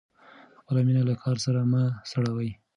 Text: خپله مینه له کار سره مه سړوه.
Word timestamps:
خپله 0.59 0.79
مینه 0.85 1.01
له 1.09 1.15
کار 1.23 1.37
سره 1.45 1.59
مه 1.71 1.83
سړوه. 2.11 2.49